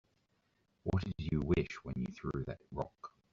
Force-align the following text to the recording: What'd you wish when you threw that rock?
What'd 0.81 1.13
you 1.19 1.41
wish 1.41 1.75
when 1.83 1.93
you 1.95 2.07
threw 2.07 2.43
that 2.45 2.61
rock? 2.71 3.13